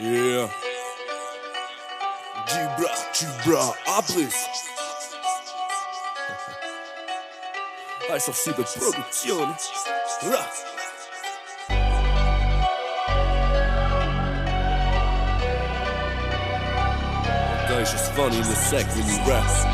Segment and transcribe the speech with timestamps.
[0.00, 0.48] Yeah.
[2.46, 4.46] Gibra, Gibra, Abriss.
[8.08, 9.56] Heißt auf Siebet Produktion.
[10.22, 10.46] Ra.
[17.68, 19.66] Da ist funny in the sack, wenn du rappst.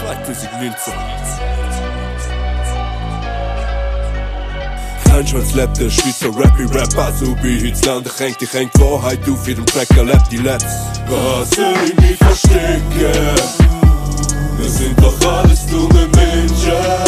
[0.00, 1.87] 2019.
[5.18, 9.18] Kein Schwanz lebt der Schweizer Rappy Rap Also wie Hitzland, ich häng dich hängt Wahrheit
[9.28, 10.64] auf jedem Track, er lebt die Laps
[11.08, 13.34] Was soll ich mich verstecken?
[14.58, 17.07] Wir sind doch alles dumme Menschen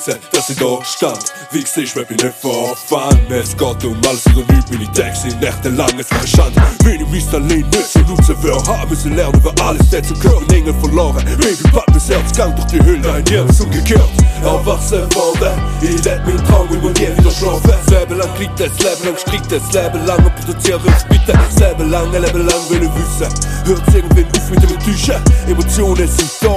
[0.00, 1.32] Aufgerissen, dass ich da stand.
[1.50, 3.18] Wie siehst, rap ich nicht vor Fun.
[3.30, 6.62] Es geht um alles oder nichts, meine Tags sind nächtelang, es Schande.
[6.84, 10.18] Wenn ich mich allein nicht so nutzen will, haben müssen lernen über alles, der zum
[10.18, 11.24] Körper Engel verloren.
[11.24, 14.08] Baby, pack mein Herz, gang durch die Hülle, ein Jahr ist umgekehrt.
[14.42, 17.70] Erwachsen worden, ich let meinen Traum immer nie wieder schlafen.
[17.70, 21.32] Das Leben lang kriegt es, Leben lang strickt es, Leben lang und produziere es bitte.
[21.32, 23.32] Das Leben lang, ein Leben lang will ich wissen.
[23.66, 25.22] Hört's irgendwann auf mit dem Enttäuschen.
[25.46, 26.49] Emotionen sind da,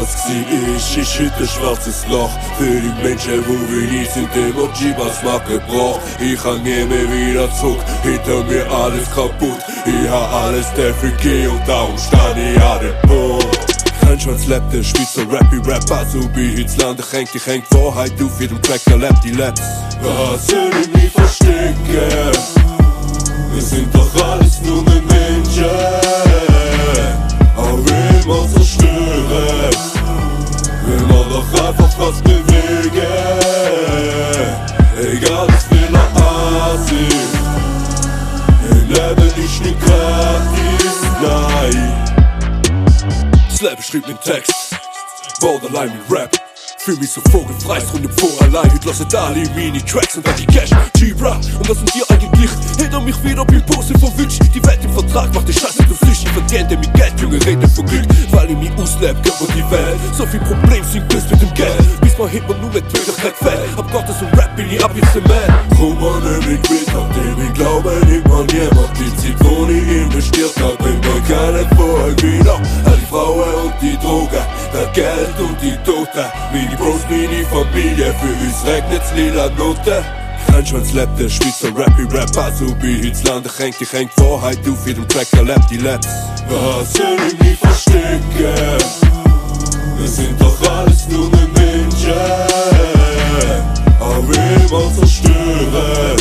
[0.00, 2.30] das gsi ist heute ein schwarzes Loch.
[2.56, 6.00] Für die Menschen, wo wir nie sind, Emoji, was mag gebraucht.
[6.18, 9.58] Ich kann nie wieder zurück, hinter mir alles kaputt.
[9.84, 13.60] Ich hab alles dafür gegeben und darum stand ich an dem Punkt.
[14.00, 18.12] Kein Schwanz lebt der Schweizer Rappy Rap Also wie Hitzland, ich hängt, ich hängt Wahrheit
[18.22, 19.60] auf jedem Track, er lebt die Laps
[20.02, 21.89] Was soll ich mich verstecken?
[39.58, 39.76] Leben
[40.78, 42.00] ist nein
[43.60, 44.54] Leben schrieb den Text,
[45.40, 46.30] Borderline mit Rap.
[46.78, 48.72] Fühl mich so vogelfrei, rund im Vor allein.
[48.72, 50.70] Heute lasse alle meine Tracks und dann die Cash.
[50.94, 52.50] G-Bra, und was sind ihr eigentlich?
[52.78, 54.40] Hinter mich wieder beim Pose verwünscht.
[54.54, 56.24] Die Welt im Vertrag macht die Scheiße zum Süß.
[56.24, 56.34] Ich
[58.50, 60.00] Weil ich mich auslebe, über die Welt.
[60.16, 62.00] So viel Problem sind bis mit dem Geld.
[62.00, 63.78] Bis man hinter nur mit Wirklichkeit fällt.
[63.78, 65.68] Ab Gottes und Rap bin ich ab jetzt ein Man.
[65.76, 68.90] Komm an, mit mit, nachdem ich glaube, nimmt man jemand.
[68.98, 72.60] Die Zeit, wo ich investiert hab, bringt mir keinen Vorhang wieder.
[72.86, 76.26] All die Frauen und die Drogen, das Geld und die Toten.
[76.52, 80.04] Meine Bros, meine Familie, für uns regnet's lila Noten.
[80.50, 84.86] Kein Schwanz lebt der Schweizer Rap Also wie Hitzland, ich hängt, ich hängt Wahrheit auf
[84.86, 88.78] jedem Track, er lebt die Laps Was soll ich mich verstecken?
[89.98, 92.12] Wir sind doch alles nur Menschen.
[94.00, 96.16] Auch will man zerstören.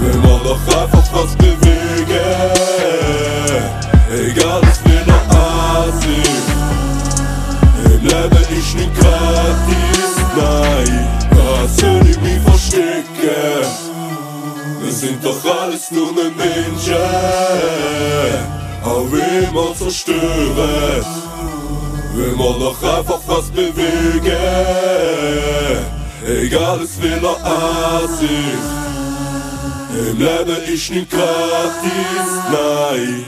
[0.00, 1.68] Will man doch einfach was bewegen.
[4.10, 6.42] Egal, es will nach Asien
[7.84, 13.66] Im Leben ist nicht gratis, nein Was soll ich mich verstecken?
[14.80, 16.96] Wir sind doch alles nur Menschen
[18.88, 21.06] הרים עוד זerstört
[22.14, 24.38] ומוד noch einfach was bewege
[26.26, 28.78] Egal es will er ass ist
[29.98, 33.24] Im Leben ist nicht gratis, nein.